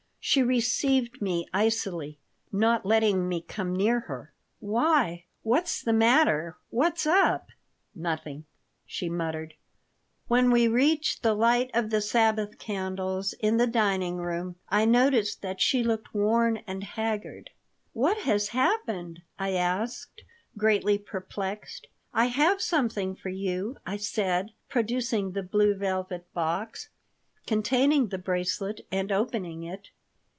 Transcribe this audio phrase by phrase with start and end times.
[0.23, 2.19] She received me icily,
[2.51, 6.57] not letting me come near her "Why, what's the matter?
[6.69, 7.47] What's up?"
[7.95, 8.45] "Nothing,"
[8.85, 9.55] she muttered
[10.27, 15.41] When we reached the light of the Sabbath candles in the dining room I noticed
[15.41, 17.49] that she looked worn and haggard
[17.91, 20.21] "What has happened?" I asked,
[20.55, 21.87] greatly perplexed.
[22.13, 26.89] "I have something for you," I said, producing the blue velvet box
[27.47, 29.89] containing the bracelet and opening it.